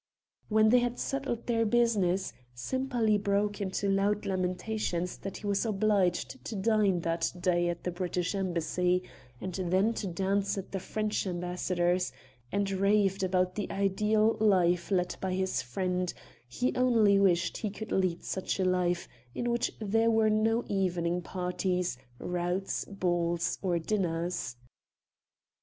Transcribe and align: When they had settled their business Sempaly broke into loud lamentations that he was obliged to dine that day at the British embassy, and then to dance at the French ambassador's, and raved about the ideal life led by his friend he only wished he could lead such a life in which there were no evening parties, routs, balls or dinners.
When 0.49 0.69
they 0.69 0.79
had 0.79 0.97
settled 0.97 1.45
their 1.45 1.63
business 1.63 2.33
Sempaly 2.55 3.19
broke 3.19 3.61
into 3.61 3.87
loud 3.87 4.25
lamentations 4.25 5.15
that 5.17 5.37
he 5.37 5.45
was 5.45 5.63
obliged 5.63 6.43
to 6.43 6.55
dine 6.55 7.01
that 7.01 7.31
day 7.39 7.69
at 7.69 7.83
the 7.83 7.91
British 7.91 8.33
embassy, 8.33 9.03
and 9.39 9.53
then 9.53 9.93
to 9.93 10.07
dance 10.07 10.57
at 10.57 10.71
the 10.71 10.79
French 10.79 11.27
ambassador's, 11.27 12.11
and 12.51 12.71
raved 12.71 13.21
about 13.21 13.53
the 13.53 13.69
ideal 13.69 14.37
life 14.39 14.89
led 14.89 15.15
by 15.21 15.33
his 15.33 15.61
friend 15.61 16.15
he 16.47 16.75
only 16.75 17.19
wished 17.19 17.57
he 17.57 17.69
could 17.69 17.91
lead 17.91 18.23
such 18.23 18.59
a 18.59 18.65
life 18.65 19.07
in 19.35 19.51
which 19.51 19.71
there 19.79 20.09
were 20.09 20.31
no 20.31 20.63
evening 20.67 21.21
parties, 21.21 21.99
routs, 22.17 22.85
balls 22.85 23.59
or 23.61 23.77
dinners. 23.77 24.55